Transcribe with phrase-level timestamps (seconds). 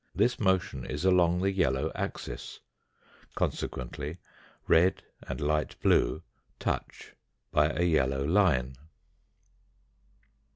[0.15, 2.59] This motion is along the yellow axis,
[3.35, 4.17] consequently
[4.67, 6.23] red and light blue
[6.57, 7.13] touch
[7.51, 8.77] by a yellow line.